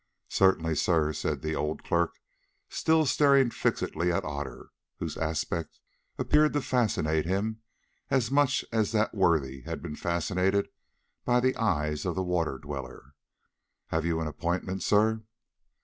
[0.29, 2.15] "Certainly, sir," said the old clerk,
[2.69, 5.77] still staring fixedly at Otter, whose aspect
[6.17, 7.61] appeared to fascinate him
[8.09, 10.67] as much as that worthy had been fascinated
[11.23, 13.13] by the eyes of the Water Dweller.
[13.89, 15.21] "Have you an appointment, sir?"